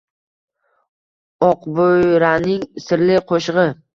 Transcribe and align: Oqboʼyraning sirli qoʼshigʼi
Oqboʼyraning 1.49 2.65
sirli 2.87 3.21
qoʼshigʼi 3.33 3.67